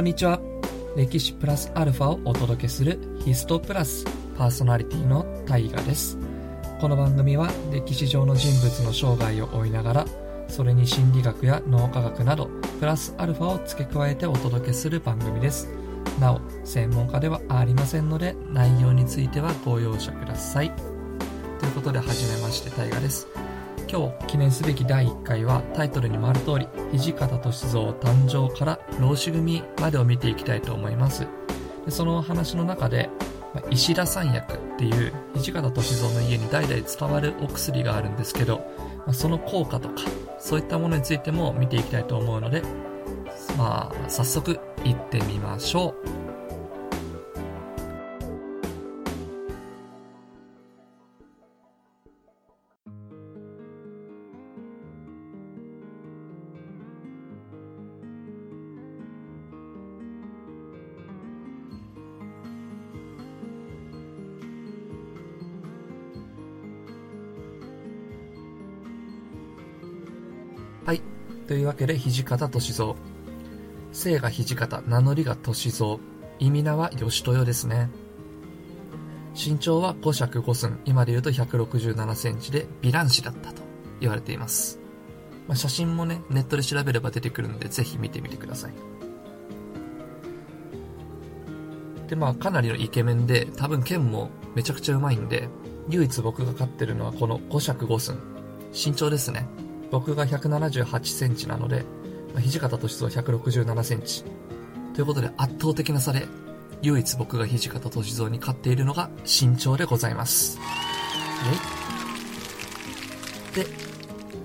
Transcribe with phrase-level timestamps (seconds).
[0.00, 0.40] こんにちは。
[0.96, 4.06] 歴史プラスアルファをお届けするヒストプラス
[4.38, 6.16] パーソナリティのタイガです。
[6.80, 10.06] この番組は歴史上の人物の生涯を追いながら、
[10.48, 12.46] それに心理学や脳科学など
[12.80, 15.68] プラスアルファを付け加えてお届けする番組です。
[16.18, 20.72] なお、専門家ではありませんので、内容についてはご容赦ください。
[21.58, 23.28] ということで、はじめまして、タイガです。
[23.92, 31.26] 今日記念すべき第1回はタイトルにもある通り土方歳三誕生から老子組までを見ていきたいと思います。
[31.84, 33.10] でその話の中で
[33.68, 38.64] 石田三薬っていう土方歳三の家に代々伝わるお薬があるんですけど
[39.12, 40.02] その効果とか
[40.38, 42.62] そういったものについても見ていきたいと思うので
[43.58, 46.19] まあ早速行ってみましょう。
[71.60, 72.94] いうわけで、土方歳三。
[73.92, 75.98] 姓が土方、名乗りが歳三。
[76.38, 77.90] 意味名は義豊ですね。
[79.34, 83.62] 身長は5尺5寸、今で言うと167センチで、美男子だったと
[84.00, 84.78] 言われています。
[85.46, 88.72] まあ、写真もね、ネットで調べれば出てくるので、ぜひ見てみてください。
[92.08, 95.48] で、まあ、かなりのイケメンで、多分剣もめちゃくちゃうまいんで、
[95.88, 98.18] 唯一僕が飼ってるのはこの5尺5寸。
[98.72, 99.46] 身長ですね。
[99.90, 101.84] 僕が178センチなので、
[102.34, 104.24] まあ、土方歳三は167センチ。
[104.94, 106.26] ということで圧倒的な差で、
[106.82, 110.58] 唯一僕が土方歳三に勝っているのが身長でございます。
[113.54, 113.66] で、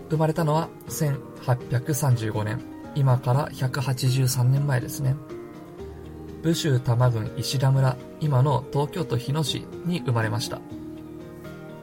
[0.10, 2.76] 生まれたのは1835年。
[2.96, 5.16] 今から183年前ですね。
[6.44, 10.62] 武州多摩郡石田村、今の東京都日野市に生まれました。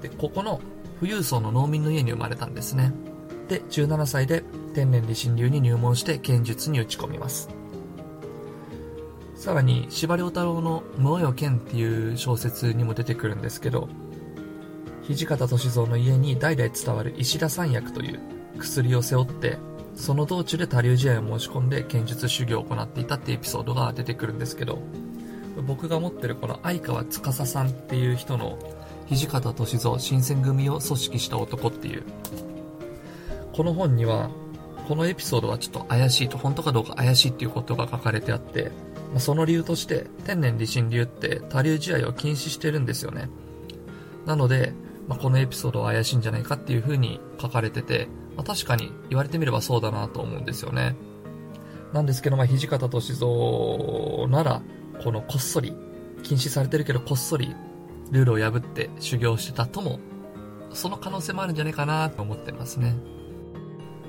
[0.00, 0.60] で、ここの
[1.00, 2.92] 富裕層の農民の家に生まれたんですね。
[3.52, 4.42] で17歳で
[4.74, 7.50] 天然理心流に入門して剣術に打ち込みます。
[9.34, 13.88] さらに司馬太郎の「無よ剣」っていう小説にも出てくるんですけど
[15.08, 18.20] 土方歳三の家に代々伝わる石田三薬という
[18.58, 19.58] 薬を背負って
[19.96, 24.78] その道中で他流試合を申し込んで剣術修行を行っていたってエピソードが出てくるんですけど
[25.66, 28.56] 僕が持ってるこの相川司さんっていう人の
[29.10, 32.04] 土方歳三新選組を組織した男っていう
[33.52, 34.30] この本には、
[34.88, 38.72] このエピソードはちょっと怪しいと、本当かどうか怪しいっていうことが書かれてあって、
[39.12, 43.28] ま、その理由として、天然理心流って多流試合を禁止してるんですよね。
[44.26, 44.72] なので、
[45.08, 50.96] まあ、このエピソードは怪しいんじゃないかっていう風に書かれてて、まあ、確かに言われてみればそうだなと思うんですよね。
[51.92, 54.62] なんですけど、まあ、土方歳三なら、
[55.02, 55.74] このこっそり、
[56.22, 57.52] 禁止されてるけどこっそり
[58.12, 59.98] ルールを破って修行してたとも、
[60.72, 62.94] その可能性もあるんじゃないかなと思ってますね。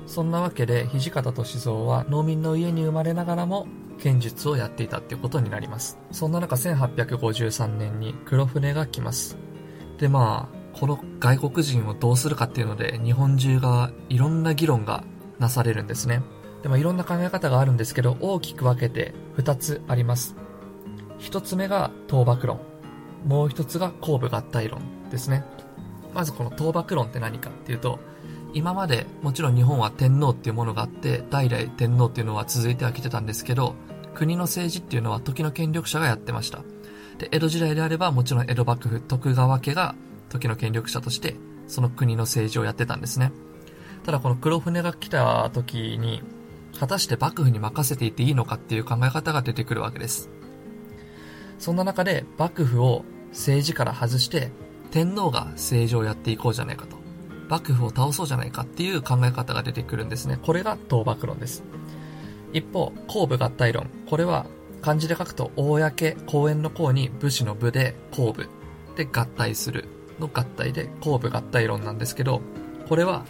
[0.06, 3.66] そんなわけで土方歳三は農民の家に生まれながらも
[3.98, 5.98] 剣術をやっていたっていうことになります。
[6.12, 9.38] そんな中1853年に黒船が来ます。
[9.98, 15.04] でまあこの外国人をどうするかっていうので日本中がいろんな議論が
[15.38, 16.22] なされるんですね。
[16.62, 20.34] でもいろんな考え方があるんですけど大きく分けて2つあります。
[21.20, 22.60] 1つ目が倒幕論。
[23.24, 25.44] もう1つが後部合体論ですね。
[26.12, 27.98] まずこの倒幕論って何かっていうと
[28.54, 33.74] 今までもちろん日本は天皇っていうものがあって代々天皇っていうのは続いてはきてたんですけど
[34.14, 36.62] 国の政治っていうのは時の権力者がやってました。
[37.18, 39.94] で江戸時代であればもちろん江戸幕府徳川家が
[40.30, 43.32] 時の権力者としてその国の政治をやってたんですね。
[44.04, 46.22] ただこの黒船が来た時に
[46.78, 50.30] 果たして幕府に任せていていいのかっていう考え方が出てくるわけです。
[51.58, 54.52] そんな中で幕府を政治から外して
[54.90, 57.03] 天皇が政治をやっていこうじゃないかと。
[57.48, 60.38] 幕府を倒そうじゃないかっていう考え方が出てくるんですね。
[60.42, 61.62] これが倒幕論です。
[62.52, 63.88] 一方、公部合体論。
[64.06, 64.46] これは
[64.82, 65.80] 漢字で書くと、公、
[66.26, 68.48] 公園の公に武士の部で公部
[68.96, 69.86] で合体する
[70.20, 72.40] の合体で公部合体論なんですけど、
[72.88, 73.24] これは、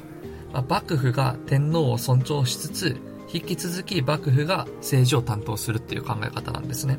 [0.53, 2.97] まあ、幕府が天皇を尊重しつつ、
[3.33, 6.99] 引き続き幕府が政治を担当するっていう考え方なんですね。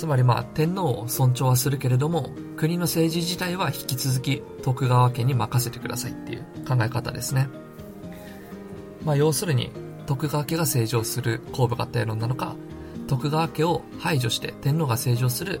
[0.00, 7.48] つまりまあ天皇を尊重はするけれども国の政治自体は引き続き徳川家に任せてくださいっていう考え方ですね。
[9.04, 9.70] まあ要するに
[10.06, 12.56] 徳川家が政治をする公部合体論なのか
[13.08, 15.60] 徳川家を排除して天皇が政治をする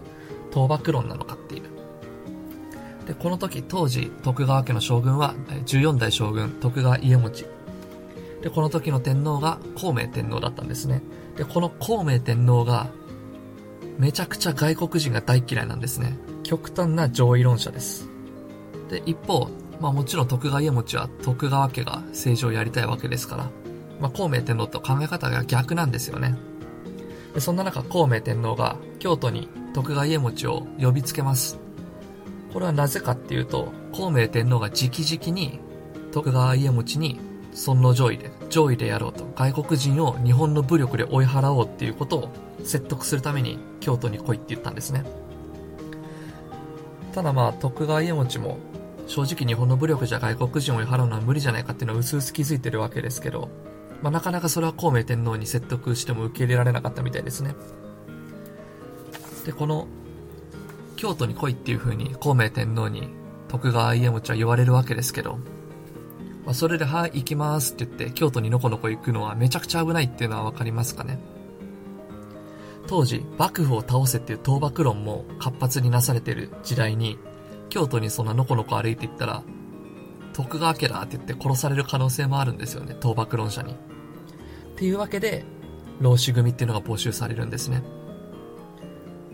[0.54, 1.64] 倒幕論なのかっていう。
[3.06, 5.34] で、この時当時徳川家の将軍は
[5.66, 7.44] 14代将軍徳川家持
[8.42, 11.02] で、この時の天皇が孔明天皇だったんですね。
[11.36, 12.88] で、この孔明天皇が、
[14.00, 16.16] めちゃくちゃ外国人が大嫌いなんですね。
[16.42, 18.08] 極端な上位論者です。
[18.88, 23.50] で、一方、まあもちろん徳川家持は徳川家が政治をやりたいわけですから、
[24.00, 26.34] まあ孔明天皇と考え方が逆なんですよね。
[27.34, 31.58] でそんな中、孔明天皇が京都に徳川家持を呼びつけます。
[32.54, 35.60] これはなぜかっていうと、孔明天皇が直々に
[36.10, 37.20] 徳川家持に
[37.52, 42.28] 尊皇上位で、上位でやろうと、外国人を日本の武力で追い払おうっていうことを
[42.64, 45.04] 説得するために京都に来いって言ったんですね。
[47.12, 48.58] ただまあ、徳川家持も
[49.08, 53.48] 正直日本の武力じゃ外国人を追い払うのは無理じゃないかっていうのは薄々気づいてるわけですけど、
[54.02, 57.56] まあなかなかそれは孔明天皇に説得しても受け入れられなかったみたいですね。
[59.44, 59.88] で、この
[60.96, 63.08] 京都に来いっていう風に孔明天皇に
[63.48, 65.38] 徳川家持は言われるわけですけど、
[66.44, 71.18] まあ、それで、はい、行きますって言って、京都にのこのこ行くのはめちゃくちゃ危ないっていうのはわかりますかね
[72.90, 77.20] 当時、幕府を倒せっていう倒幕論も活発になされてる時代に、
[77.68, 79.44] 京都にそんなのこのこ歩いていったら、
[80.32, 83.74] 徳川家だって言って殺される可能性もあるんですよね、倒幕論者に。
[83.74, 83.76] っ
[84.74, 85.44] ていうわけで、
[86.00, 87.84] 老子組っていうのが募集されるんですね。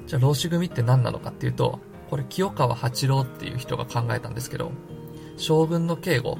[0.07, 1.79] じゃあ、老子組って何なのかっていうと、
[2.11, 4.71] これ清川八郎っていう人が考えたんですけど、
[5.39, 6.37] 将軍の警護、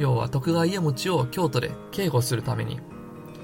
[0.00, 2.80] 要は徳川家持を京都で警護するために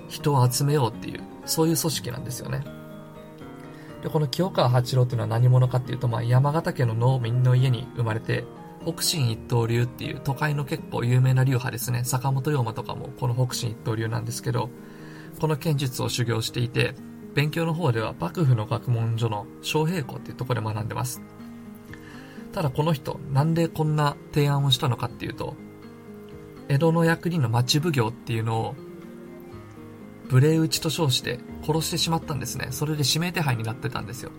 [0.09, 2.82] 人を集めようっていう、そういう組織なんですよね。
[4.03, 8.45] で、この清川八郎っていうのは何者かっていうと、まあ、山形家の農民の家に生まれて、
[8.85, 12.03] 北進一刀流っていう都会の結構有名な流派ですね。
[12.05, 14.71] 坂本龍馬とかもこの北進一刀流なんですけど、
[15.41, 16.95] この剣術を修行していて、
[17.35, 21.23] 勉強の方では幕府の学問所の小平校っていうところで学んでます。
[22.53, 25.57] ただこの人、なんでこんな提案をしたのかっていうと、
[26.69, 28.75] 江戸の役人の町奉行っていうのを、
[30.33, 32.69] 無礼打ちと称して殺してしまったんですね。
[32.71, 34.31] それで指名手配になってたんですよ。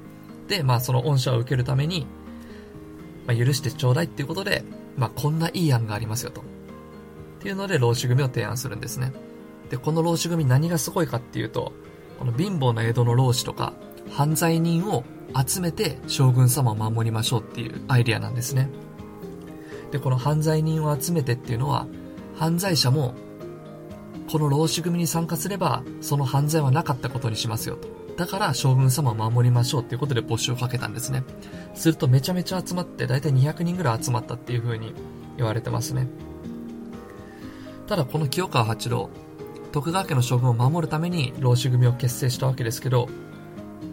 [0.47, 2.07] で、まあその恩赦を受けるために、
[3.27, 4.65] まあ、許してちょうだいっていうことで、
[4.97, 6.41] まあこんないい案がありますよと。
[6.41, 6.43] っ
[7.39, 9.13] ていうので、老子組を提案するんですね。
[9.69, 11.73] で、この老子組何がすごいかっていうと、
[12.17, 13.73] この貧乏な江戸の老子とか、
[14.09, 15.03] 犯罪人を
[15.47, 18.69] 集めて将軍様を守りましょうっていうアイデアなんですね。
[19.91, 21.85] で、この犯罪人を集めてっていうのは、
[22.35, 23.13] 犯罪者も、
[24.29, 27.87] この老子組に参加すれば、その犯罪はなかったことにしますよと。
[28.17, 31.23] だから将軍様を守りましょうっていうことで募集をかけたんですね。
[31.73, 34.93] するとめちゃめちゃ集まって、だいたい200人ぐらい集まったっていう風に
[35.37, 36.07] 言われてますね。
[37.87, 39.09] ただこの清川八郎、
[39.71, 43.09] 徳川家の将軍を守るために老子組を結成したわけですけど、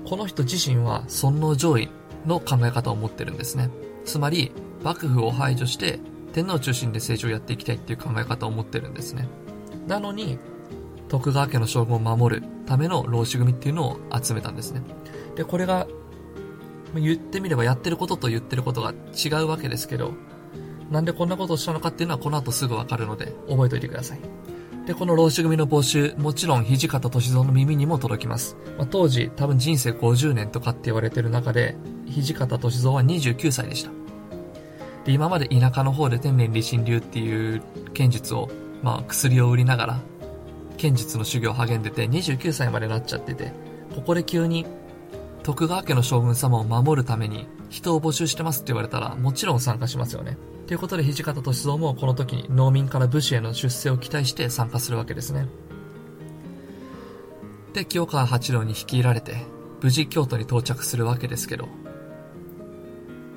[0.04, 1.88] この人自身は尊皇上位
[2.26, 3.70] の考え方を持ってるんですね。
[4.04, 4.52] つまり、
[4.82, 6.00] 幕府を排除して
[6.32, 9.28] 天皇中心で政治をやっていきたいっていう考え方を持ってるんですね。
[9.90, 10.38] なのに、
[11.08, 14.82] 徳川家の将軍を守るための老子組っていうのを集めたんですね。
[15.34, 15.86] で、これが、
[16.94, 20.14] 言ってみればやってることと言ってることが違うわけですけど、
[20.90, 24.20] なんでこんなことをしたのかっていうのはこの後すぐわかるので覚えておいてください。
[24.86, 28.56] で、この老子組の募集、もちろん土方歳三の耳にも届きます。
[28.76, 31.76] まあ、当時、多分人生50年とかって言われてる中で、
[32.08, 33.90] 土方歳三は29歳でした。
[35.04, 37.62] で、今まで田舎の方で天然理心流っていう
[37.94, 38.48] 剣術を、
[38.82, 40.00] まあ、薬を売りながら、
[40.76, 43.52] 剣術の修行を励んでて、29歳までなっちゃってて、
[43.94, 44.66] ここで急に、
[45.42, 50.36] 徳川家の将軍様を守るために人を募集してますって言われたら、もちろん参加しますよね。
[50.66, 55.46] ということで土方歳三もこの時に農民から武士への出世を期待して参加するわけですね。
[57.72, 59.44] で、清川八郎に率いられて、
[59.82, 61.68] 無事京都に到着するわけですけど、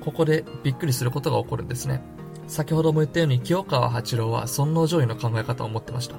[0.00, 2.02] ここでびっくりすることが起こるんですね。
[2.46, 6.16] 先ほども言ったように清川八郎は尊皇攘夷の考え方を持ってました。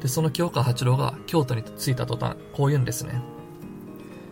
[0.00, 3.20] で、その清川八郎が京都に着いた途端、こう言うんですね。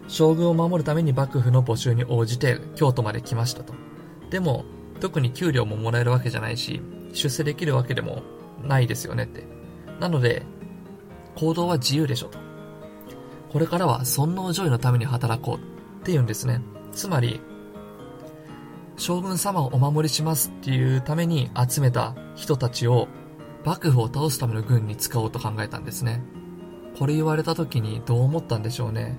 [0.09, 3.75] 将軍を守るために幕府の募集に応じて京都まで来ましたと。
[4.31, 4.65] でも、
[5.00, 6.81] 特に給料ももらえるわけじゃないし、
[7.12, 8.23] 出世できるわけでも
[8.62, 9.45] ないですよねって。
[10.00, 10.43] なので、
[11.35, 12.38] 行動は自由でしょと。
[13.50, 15.59] これからは尊皇攘夷のために働こうっ
[16.05, 16.62] て言うんですね。
[16.93, 17.41] つまり、
[18.97, 23.09] 将軍様をお守りしますっていうために集めた人たちを
[23.65, 26.23] 幕府を倒すための軍に使おうと考えたんですね。
[26.99, 29.19] これ言われた時にどう思ったんでしょうね。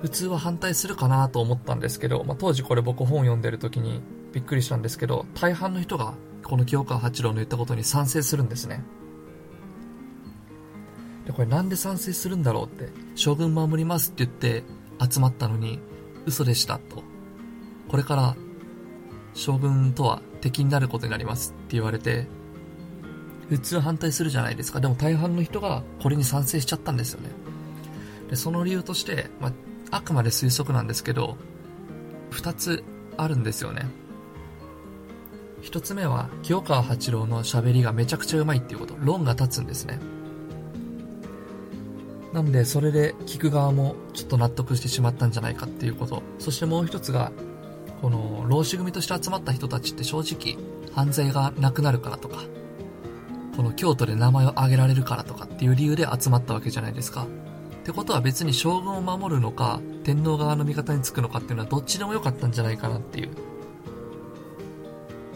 [0.00, 8.84] 普通は反対するかなと思ったんですけど、まあ、当時これ僕本読んでる時にびっくりしたんですけど、大半の人がこの清川八郎の言ったことに賛成するんですね。
[11.26, 14.64] で、これなんで賛成するんだろうって、将軍守りますって言って
[15.10, 15.80] 集まったのに
[16.26, 17.02] 嘘でしたと。
[17.88, 18.36] これから
[19.34, 22.26] 将軍とは敵になることになりますって言われて、
[23.48, 24.80] 普通反対するじゃないですか。
[24.80, 27.30] でも大半の人がこれに賛成しちゃったんですよね。
[28.30, 29.52] で、その理由として、ま
[29.90, 31.36] あ、くまで推測なんですけど、
[32.30, 32.82] 二つ
[33.16, 33.86] あるんですよね。
[35.60, 38.94] 一つ目は、清川八郎の喋りがめちゃくちゃうまいっていうこと。
[38.98, 39.98] 論が立つんですね。
[42.32, 46.22] なんで、それで聞く側もちょっと納得してしまったんじゃないかっていうこと。
[46.38, 47.32] そしてもう一つが、
[48.00, 50.56] この、老子組として集まった人たちって正直、
[50.92, 52.42] 犯罪がなくなるからとか、
[53.56, 57.24] この京都で名前を挙げられるからとかっていう理由で集まったわけじゃないですか。
[57.24, 57.26] っ
[57.84, 63.30] てことは別に将軍を守るのか、天皇側の味方につくのかっていうのはどっちでもよかったんじゃないかなっていう。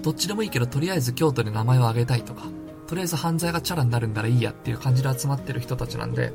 [0.02, 2.44] どっちでもいいけど、とりあえず京都で名前を挙げたいとか、
[2.86, 6.32] とりあえず犯罪がチャラになるんならいいやっていう感じで集まってる人たちなんで、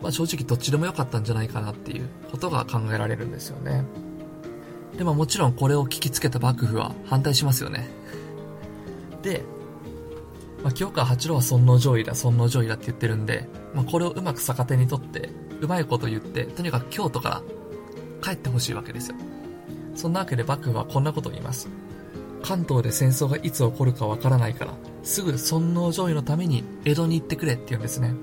[0.00, 3.84] まあ、正直どっちでもよかったんじゃないかなっていうことが考えられるんですよね。
[4.96, 7.88] でももちろんこれを聞きつけた幕府は反対しますよね。
[9.22, 9.42] で、
[10.62, 17.42] まあ、清川八郎は尊王攘夷だ、尊王攘夷だって言ってるんで、まあ、これをうまく逆手にとって、うまいこと言って、とにかく京都から
[18.22, 19.16] 帰ってほしいわけですよ。
[19.94, 21.68] そんなわけで幕府はこんなことを言います。
[22.42, 24.72] 関東で戦争がいつ起こるかわからないから、
[25.02, 28.14] すぐ尊王攘夷のために江戸に行ってくれって言うんですね。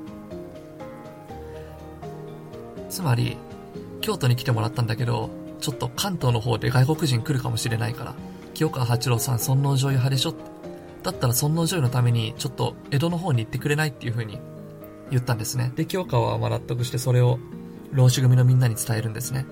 [2.90, 3.38] つまり、
[4.02, 5.30] 京都に来てもらったんだけど、
[5.64, 8.16] ちょっと関東の方で外国人来るかもしれないから、
[8.54, 10.36] 清川八郎さん尊王攘夷派でしょ
[11.04, 14.40] だったら尊王攘夷のために、ちょっと江戸の方に行ってくれないっていう風に
[15.10, 15.72] 言ったんですね。
[15.78, 17.40] で、清川はまあ納得してそれを
[17.94, 19.46] 老子組のみんなに伝えるんですね。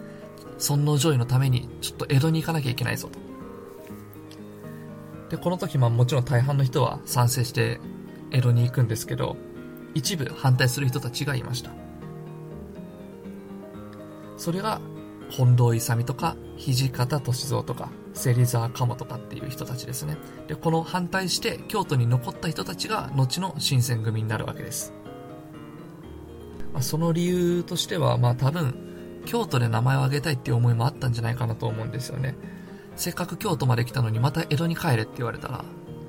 [0.57, 3.17] 尊王攘夷のために、ちょっと江戸に行かなきゃいけないぞと。
[5.29, 7.79] で、この時まあもちろん大半の人は賛成して
[8.31, 9.37] 江戸に行くんですけど、
[9.93, 11.71] 一部反対する人たちがいました。
[14.35, 14.81] それが
[15.31, 20.17] 近藤勇とか土方歳三とか芹沢鴨とかっていう人たちですね。
[20.47, 24.93] でこの反対して京都に残った人たちが後の新選組になるわけです、
[26.73, 32.35] まあ、その理由としてはまあ多分京都で名前を挙げたいっていう思いもあったんじゃないかなと思うんですよね。
[32.97, 35.63] せっかく京都まで来たのにまた江戸に帰れって言われたら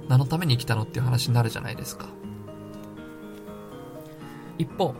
[0.09, 2.07] 何のために来たのっていう話になるじゃないですか。
[4.59, 4.95] 一方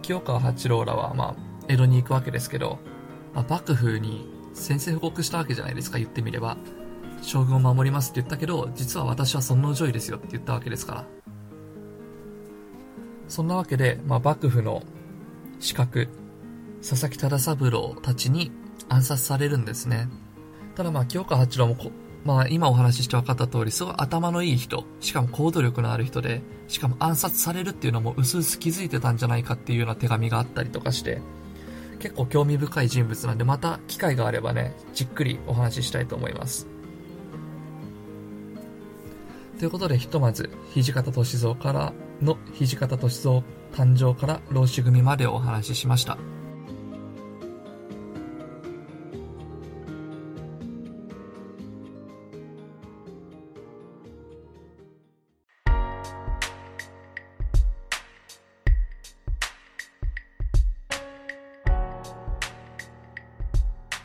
[0.00, 1.34] 清川八郎らはまあ
[1.68, 2.78] 江戸に行くわけですけど、
[3.34, 6.56] まあ、幕府に宣戦布告したわけじゃないですか、言ってみれば。
[7.22, 11.06] 将軍を守りますって言ったけど、実は私は尊王攘夷ですよって言ったわけですから。
[13.28, 14.82] そんなわけで、まあ、幕府の
[15.58, 16.08] 資格、
[16.86, 18.52] 佐々木忠三郎たちに
[18.88, 20.08] 暗殺されるんですね。
[20.74, 21.76] ただまあ、清川八郎も
[22.24, 31.20] まあ今お話しして分かった通り、すごい頭のいい人、しかも行動力のある人で、しかも暗殺されるっていうのも薄々気づいてたんじゃないかっていうような手紙があったりとかして、
[31.98, 36.66] 結構興味深い人物なんで、また機会があればね、じっくりお話ししたいと思います。
[39.58, 46.18] ということで、ひとまず、土方歳三からの、土方歳三誕生から老子組までお話ししました。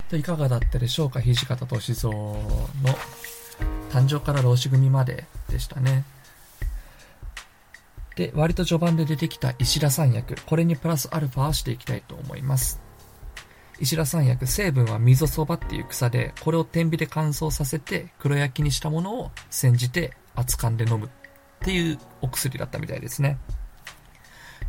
[0.10, 1.22] といかがだったでしょうか？
[1.22, 2.36] 土方歳三の
[3.92, 6.04] 誕生から老子組まででしたね。
[8.16, 12.82] で、割と序盤で出てきた石田三役、これにプラスアルファしていきたいと思います。
[13.80, 21.10] 石田三役、成分は溝そばっていう草で、これを天日で乾燥させて黒焼きにしたものを煎じて熱燗で飲むっ
[21.62, 23.38] ていうお薬だったみたいですね。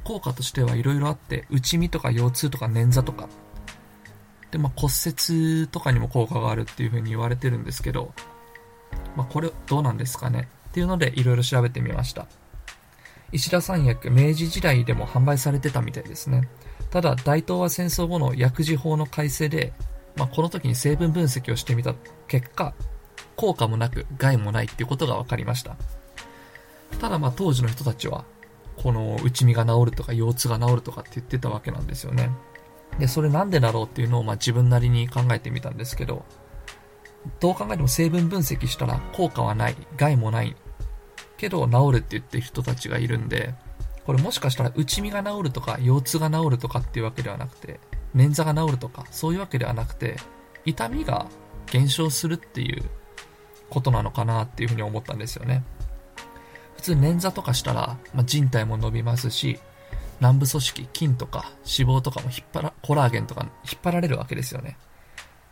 [0.05, 3.29] 効果としてはいろいろあって、内身とか腰痛とか捻挫とか
[4.51, 8.13] で、まあ、骨折とかにも効果があるっていう風に言われてるんですけど、
[9.17, 10.49] まあ、これどうなんですかね？
[10.71, 12.27] っていうのでいろいろ調べてみました。
[13.33, 16.49] 石田三薬、明治時代でも販売されてたみたいですね。
[16.91, 19.73] ただ、大東亜戦争後の薬事法の改正で、
[20.17, 21.95] まあ、この時に成分分析をしてみた
[22.27, 22.75] 結果、
[23.37, 25.77] 効果もなく害もないっていうことが分かりました。
[26.99, 28.25] ただま当時の人たちは、
[28.77, 32.31] この内身が治るとか腰痛が治るとかって言ってたわけなんですよね。
[32.99, 36.25] で、それなんでだろうっていうのをまあ自分なりに考えてみたんですけど、
[37.39, 40.57] どう考えても成分分析したら効果はない、害もない、
[41.37, 43.55] けど治るって言ってる人たちがいるんで、
[44.07, 47.81] これもしかしたら内身が治るとか腰痛が治るとかっていうわけではなくて、
[48.15, 50.17] 捻挫が治るとかそういうわけではなくて、
[50.65, 51.27] 痛みが
[51.71, 52.83] 減少するっていう
[53.71, 55.65] ことなのかなっていうふうに思ったんですよね。
[56.77, 59.61] 普通捻挫とかしたら、まあ、人体も伸びますし、
[60.21, 64.77] 軟部組織、筋とか脂肪とかも引っ張ら、コラーゲンとか引っ張られるわけですよね。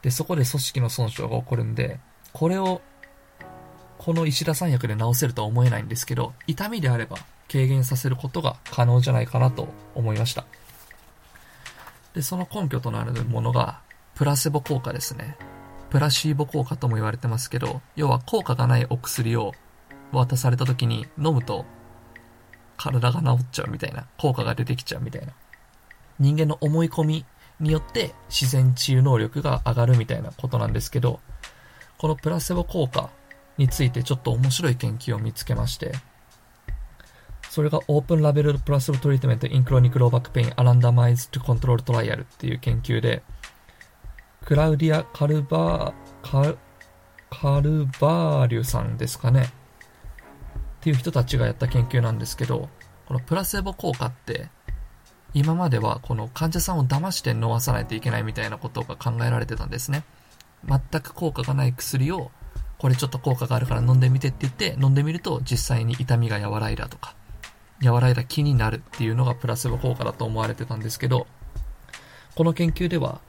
[0.02, 1.98] で、そこで組織の損傷が起こるんで、
[2.32, 2.82] これを
[3.98, 7.18] この石田三薬で治せるとは思えないんですけど、痛みであれば
[7.50, 10.44] 軽減させることが可能じゃないかなと思いました。
[12.14, 13.80] で、その根拠となるものが、
[14.14, 15.37] プラセボ効果ですね。
[15.90, 19.52] プラシーボ効果とも言われてますけど、要は効果がないお薬を
[20.12, 21.64] 渡された時に飲むと
[22.78, 25.35] 体が治っちゃうみたいな、効果が出てきちゃうみたいな。
[26.18, 27.26] 人間の思い込み
[27.61, 31.20] によって自然治癒能力が上がるみたいなことなんですけど、
[31.99, 33.11] このプラセボ効果
[33.58, 35.92] についてちょっと面白い研究を見つけまして、
[37.50, 43.23] それが open-label placebo treatment in chronic low back pain: a randomized controlled trial っていう研究で、
[44.44, 46.56] クラウディア・カルバー、
[47.30, 49.50] カルバーリュさんですかね。
[50.78, 52.68] っていう人たちがやった研究なんですけど、
[53.06, 54.49] このプラセボ効果って、
[55.35, 60.04] 今まではこの患者さんを騙して飲まさないといけないみたいなことが考えられてたんですね。
[60.64, 62.30] 全く効果がない薬を、
[62.78, 67.14] これちょっと効果があるから飲んでみてって言って、飲んでみると実際に痛みが和らいだとか、
[67.85, 71.26] 和らいだ気になるっていうのがプラセボ効果だと思われてたんですけど、
[72.35, 73.20] この研究では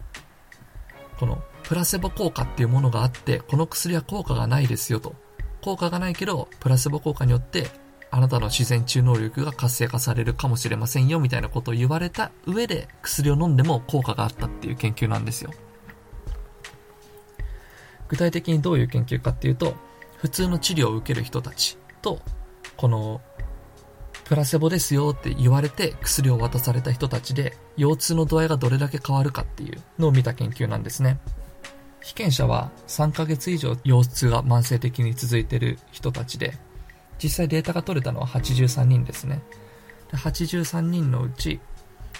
[1.19, 5.15] このプラセボ効果っていうものがあって、この薬は効果がないですよと。
[5.61, 7.69] 効果がないけど、プラセボ効果によって、
[8.11, 15.51] あなたの自然治癒能力が活性化されるかもしれませんよ、みたいなことを言われた上で、薬を飲んでも効果があったっていう研究なんですよ。
[18.07, 19.75] 具体的にどういう研究かっていうと、
[20.17, 22.19] 普通の治療を受ける人たちと、
[22.75, 23.21] この
[24.29, 31.19] プラセボですよって言われて薬を渡された人たちで腰痛の度合いがどれだけ変わるかっていうのを見た研究なんですね。
[32.01, 36.53] 被験者は3ヶ月以上腰痛が慢性的に続いている人たちで、
[37.21, 39.41] 実際データが取れたのは83人ですね。
[40.11, 41.59] で83人のうち、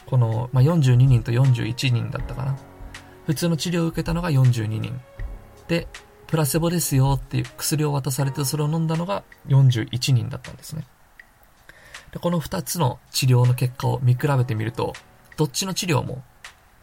[0.06, 2.58] この、まあ、42人と41人だったかな。
[3.26, 5.00] 普通の治療を受けたのが42人。
[5.68, 5.88] で、
[6.28, 10.86] プラセボですよっていう薬を渡されてそれを飲んだのが41人だったんですね。
[12.12, 14.94] で、この2つの治療の結果を見比べてみると、
[15.38, 16.24] どっちの治療も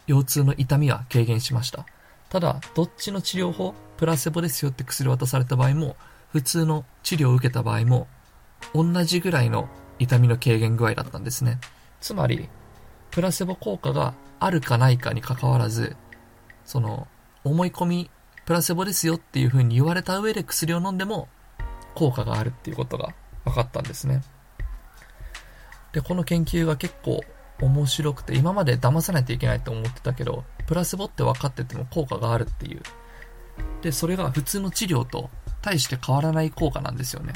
[0.07, 1.85] 腰痛の痛みは軽減しました。
[2.29, 5.95] ただ、どっちの治療法、プラセボですよって薬を渡された場合も、
[6.31, 8.07] 普通の治療を受けた場合も、
[8.73, 11.59] 同じぐらいの痛みの軽減具合だったんですね。
[12.01, 12.49] つまり、
[13.11, 15.95] プラセボ効果があるかないかに関わらず、
[16.65, 17.07] その、
[17.43, 18.09] 思い込み、
[18.45, 21.29] プラセボですよっていう風に言われた上で薬を飲んでも、
[21.95, 23.13] 効果があるっていうことが
[23.45, 24.21] 分かったんですね。
[25.93, 27.23] で、この研究が結構
[27.59, 32.81] 面白くて、今まで騙さないといけないと思ってたけど、プラセボって分かってても効果があるっていう。
[33.81, 35.29] で、それが普通の治療と
[35.61, 37.33] 大して変わらない効果なんですよね。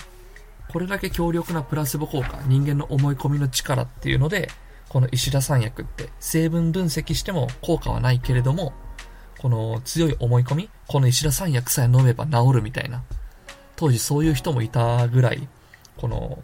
[0.71, 4.49] これだけ強力なプラセボ効果、人間の思い込みの力っていうので、
[4.89, 8.73] この石田三薬って成分分析しても効果はないけれども、
[9.39, 13.03] この強い思い込み、この石田三薬さえ飲めば治るみたいな。
[13.75, 15.47] 当時そういう人もいたぐらい、
[15.97, 16.39] この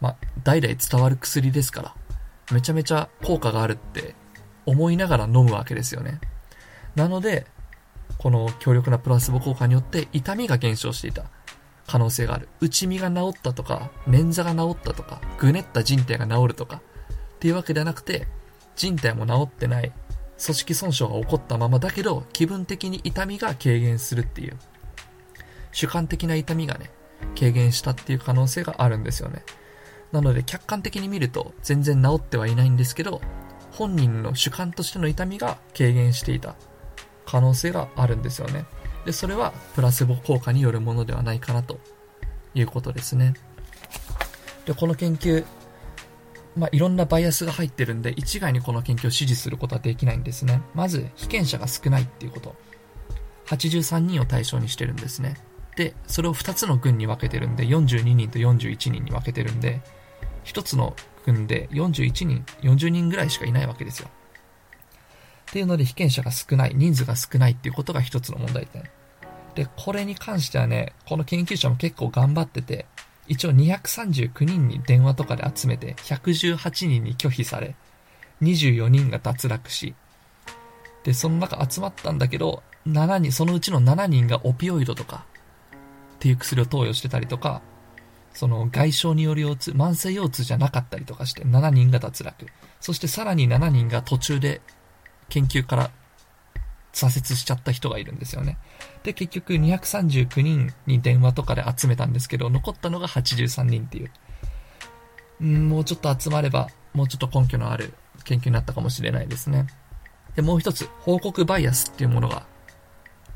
[0.00, 1.94] ま、代々伝わる薬ですから、
[2.50, 4.14] めちゃめちゃ効果があるって
[4.66, 6.20] 思いながら飲むわけですよね。
[6.94, 7.46] なので、
[8.18, 11.24] この強力なプラスボ効果によって痛みが減少していた
[11.86, 12.48] 可能性がある。
[12.60, 16.82] 内身が治ったとか、捻挫が治ったとか、ぐねった人体が治るとか、
[17.34, 18.28] っていうわけではなくて、
[18.76, 19.92] 人体も治ってない、
[20.44, 24.56] 組織損傷が起こったままだけど、気分的に痛みが軽減するっていう、
[25.72, 26.90] 主観的な痛みがね、
[27.38, 29.42] 軽減したっていう可能性があるんですよね。
[30.12, 33.20] なので客観的に見ると全然治ってはいないんですけど、
[33.72, 36.56] 本人の主観としての痛みが軽減していた
[37.24, 38.64] 可能性があるんですよね。
[39.04, 41.78] で、それはプラセボ効果によるものではないかなと
[42.54, 43.34] いうことですね。
[44.66, 45.44] で、この研究、
[46.56, 50.60] まあ、いろんなバイアスが入ってるんで、一概にこの研究を支持することはできないんですね。
[50.74, 52.56] まず、被験者が少ないっていうこと。
[53.46, 55.36] 83人を対象にしてるんですね。
[55.76, 59.80] で、それを2つの群に分けてるんで、42人と41人に分けてるんで、
[60.44, 60.94] 1つの
[61.26, 64.08] 群で41人、40人ぐらいしかいないわけですよ。
[65.50, 68.84] っていうので被験者が少ない、人数が少ないっていうことが一つの問題点。
[69.54, 72.86] で、これに関してはね、この研究者も結構頑張ってて、
[73.26, 77.74] 一応239人に電話とかで集めて、118人に拒否され、
[78.42, 79.94] 24人が脱落し、
[81.04, 85.24] で、その中集まったんだけど、7人、そのうちの7人がオピオイドとか、
[86.16, 87.62] っていう薬を投与してたりとか、
[88.32, 92.46] その外傷による腰痛、慢性腰痛じゃなかったりとかして7人が脱落。
[92.80, 94.60] そしてさらに7人が途中で
[95.28, 95.90] 研究から
[96.92, 98.58] 挫折しちゃった人がいるんですよね。
[99.02, 105.44] で、結局239人に電話とかで集めたんですけど、残ったのが83人っていう。
[105.44, 109.66] んもうちょっと集まれば、もうちょっと根拠のある研究になったかもしれないですね。
[110.34, 112.46] で、もう一つ、報告バイアスっていうものが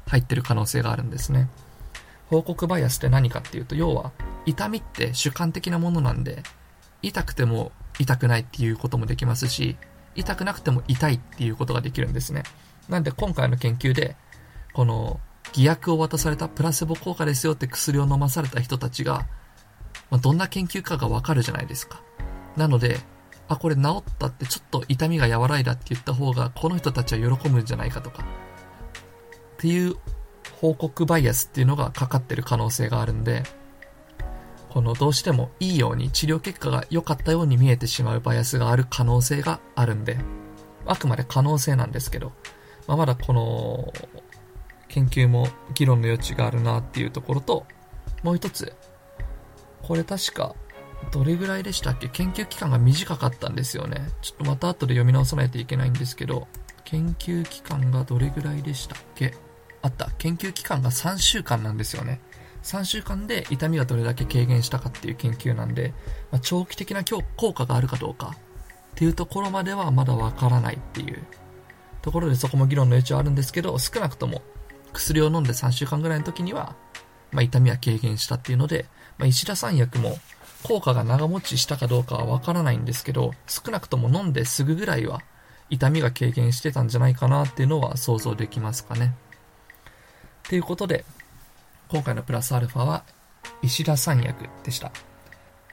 [0.06, 1.48] 入ってる可能性があるんですね。
[2.30, 4.12] 報告バイアスって何かっていうと、要は、
[4.46, 6.42] 痛みって主観的なものなんで、
[7.02, 9.76] 痛くても痛くないっていうこともできますし、
[10.14, 12.44] 痛くなくても痛いっていうことができるんですね。
[12.88, 14.16] なんで今回の研究で、
[14.72, 15.20] この
[15.52, 19.26] 偽薬を渡されたプラセボ効果ですよって薬を飲まされた人たちが、
[20.10, 22.02] まあ、どんな研究かがわかるじゃないですか。
[22.56, 22.98] なので、
[23.48, 29.96] あ、これ治ったってちょっと痛みが和らいだって言った方が、この人たちは喜ぶんじゃないかとか、っていう
[30.64, 33.42] 報告バイアスっていうのがかかってる可能性があるんで、
[34.70, 40.16] このどうしてもいいように治療結果が良かったように見えてしまうバイアスがある可能性があるんで、
[40.86, 42.32] あくまで可能性なんですけど、
[42.86, 43.92] まあ、まだこの
[44.88, 47.66] 研究も議論の余地があるなっていうところと、
[48.22, 48.72] もう一つ、
[49.82, 50.54] これ確か
[51.12, 52.08] どれぐらいでしたっけ？
[52.08, 54.08] 研究期間が短かったんですよね。
[54.22, 56.48] ちょっとまた後で読み直さないといけないんですけど、
[56.84, 59.34] 研究期間がどれぐらいでしたっけ？
[59.84, 60.10] あった。
[60.16, 62.18] 研究期間が3週間なんですよね。
[62.62, 65.92] 3週間で痛みがどれだけ軽減したかっていう研究なんで、
[66.32, 67.04] まあ、長期的な
[67.36, 68.38] 効果があるかどうかっ
[68.94, 71.22] ていうところまではまだわからないっていう
[72.00, 74.40] ところでそこも議論の余地はあるんですけど、少なくとも
[74.94, 76.74] 薬を飲んで3週間ぐらいの時には、
[77.30, 78.86] まあ、痛みは軽減したっていうので、
[79.18, 80.16] まあ、石田三薬も
[80.62, 85.20] 効果が長持ちしたかどうかはわからないんですけど、少なくとも飲んですぐぐらいは
[85.68, 89.14] 痛みが軽減してたんじゃないかなっていうのは想像できますかね。
[90.48, 91.04] ということで、
[91.88, 93.04] 今回のプラスアルファは
[93.62, 94.92] 石田三薬でした。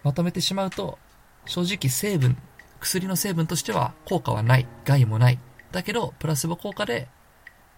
[0.04, 0.98] まとめてしまうと、
[1.46, 2.38] 正直成分、
[2.80, 5.40] 薬の成分としては効果はない、害もない。
[5.72, 7.10] だけど、プラスボ効果で、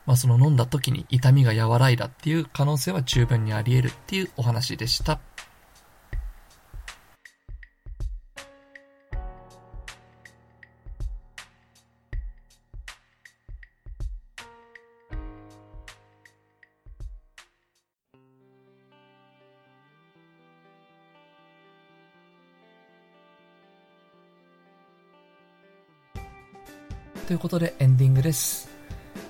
[0.06, 5.20] まあその飲んだ時に痛みが和らいだっていう可能性は十分にあり得るっていうお話でした。
[27.34, 28.70] ということでエンディングです。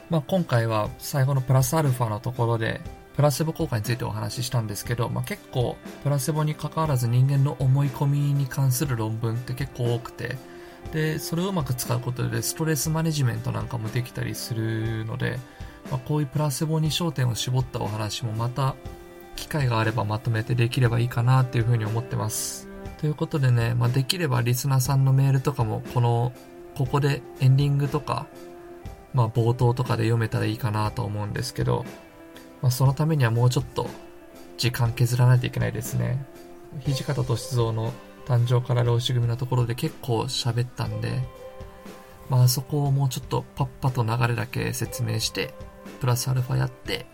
[0.09, 2.81] まあ、今回は最後のプラスアルファのところで、
[3.15, 10.35] プラセボ効果についてお話ししたんですけど、まあ、結構プラセボに関わらず人間の思い込みに関する論文って結構多くて、
[10.91, 15.39] で、それをうまく使うことでストレスマネジメントなんかもできたりするので、
[15.89, 18.75] まあ、こういうプラセボに焦点を絞ったお話もまた
[19.37, 22.67] 機会があればまとめてできればいいかなっていうふうに思ってます。
[22.99, 26.33] ということでね、まあ、できればリスナーさんのメールとかもこの
[26.75, 28.27] ここでエンディングとか、
[29.13, 31.85] まあ冒頭とかで読めたらいいかなと思うんですけど、
[32.61, 33.87] まあそのためにはもうちょっと
[34.57, 36.25] 時間削らないといけないですね。
[36.85, 37.93] 土方歳三の
[38.25, 41.21] 誕生から老子組のところで結構喋ったんで、
[42.29, 45.53] まあそこをもうちょっとパッパと流れだけ説明して、
[45.99, 47.05] プラスアルファやって、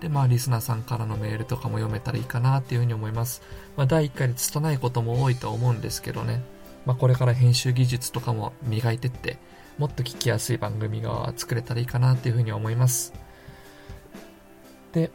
[0.00, 3.42] で、まあリスナーさんからのメールとかも読めたらいいかなっていうふうに思います。
[3.76, 6.42] まあ第1回で拙いことも多いと思うんですけどね。
[6.86, 9.38] まあ、これから編集技術とかも磨いてって、
[9.78, 13.12] もっと聞きやすい番組が作れたらいいかなっていうふうに思います。
[14.92, 15.10] で、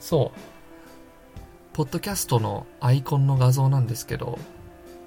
[0.00, 0.38] そう。
[1.72, 4.38] ポッドキャストのアイコンの画像なんですけど、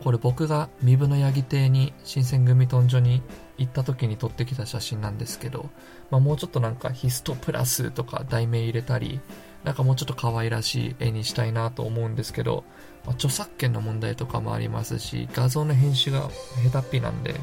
[0.03, 3.23] これ僕が三部のヤギ亭に新選組豚所に
[3.57, 5.69] 行った時に撮ってきた写真なんですけど、
[6.11, 9.19] まあ、もうちょっとなんかヒストプラスとか題名入れたり、
[9.67, 12.63] なんかもうちょっと可愛らしい絵にしたいなと思うんですけど、
[13.05, 16.29] まあ、著作権の問題とかもありますし、画像の編集が
[16.63, 17.35] 下手っぴなんで、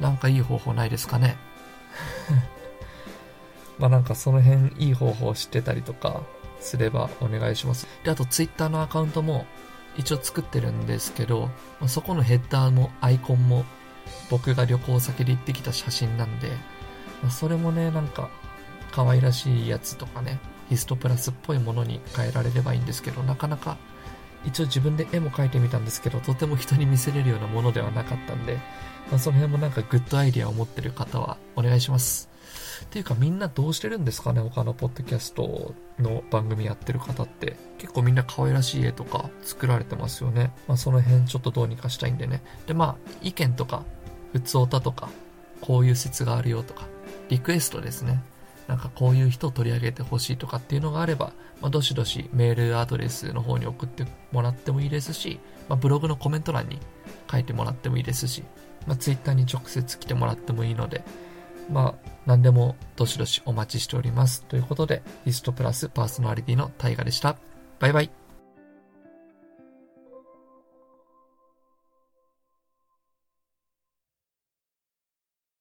[0.00, 1.36] なんかいい方法ないですかね？
[3.78, 6.22] まあなんかその辺いい方法知ってたりとか
[6.60, 7.86] すればお願いします。
[8.04, 9.44] で、あと Twitter のアカウントも
[9.98, 13.66] 一応作ってるんですけど、まあ、そこのヘッダーもアイコンも
[14.30, 16.48] 僕が旅行先で行ってきた写真なんで、
[17.22, 18.30] まあ、それもね、なんか
[18.92, 23.76] 可愛らしいやつとかね、ヒストプラスっぽいものに変えられればいいんですけど、なかなか
[24.44, 28.58] 一応自分で絵も描いてみたんですけど、とても人に見せれるようなものではなかったんで、
[29.10, 32.28] まあ、その辺もなんかグッドアイディアを持ってる方はお願いします。
[32.84, 37.56] っていうかみんなどうしてるんですかね他のポッドキャストの番組やってる方って。
[37.78, 40.52] 結構みんな可愛らしい絵とか作られてますよね。
[40.66, 42.42] まあその辺ちょっとどうにかしたいんでね。
[42.66, 43.84] でまあ意見とか、
[44.32, 45.08] 普通歌とか、
[45.60, 46.86] こういう説があるよとか、
[47.28, 48.22] リクエストですね。
[48.66, 56.78] なんかこういう人を取り上げてほしいとかっていうのがあれば、まあ、どしどしメールアドレスの方に送ってもらってもいいですし、まあ、ブログのコメント欄に
[57.30, 58.42] 書いてもらってもいいですし、
[58.86, 61.04] まあ、Twitter に直接来てもらってもいいので、
[61.70, 64.44] まあ、何でもどしどしお待ちしております。
[64.44, 67.36] ということで、リストプラスパーソナリティのタイガでした。
[67.78, 68.23] バイバイ。